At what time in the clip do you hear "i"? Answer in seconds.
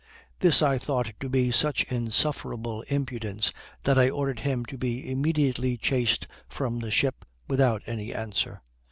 0.63-0.79, 3.99-4.09